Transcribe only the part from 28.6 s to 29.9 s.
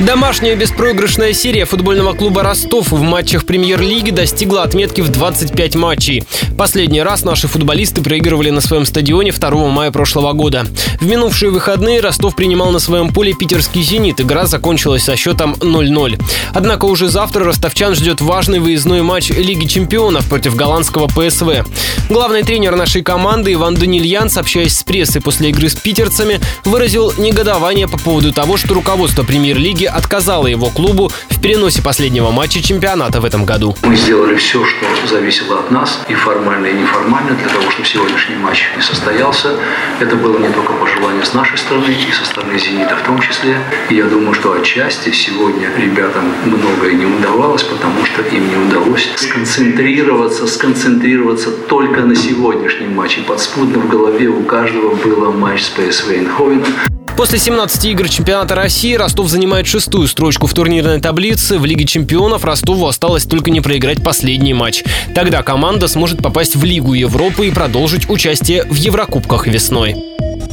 руководство премьер-лиги итоге